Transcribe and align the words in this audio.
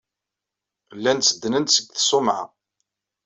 Llan 0.97 1.19
tteddnen-d 1.19 1.69
seg 1.71 1.85
tṣumɛa. 1.99 2.41